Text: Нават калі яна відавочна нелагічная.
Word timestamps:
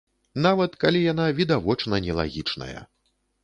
Нават 0.45 0.71
калі 0.83 1.03
яна 1.11 1.29
відавочна 1.41 2.03
нелагічная. 2.09 2.75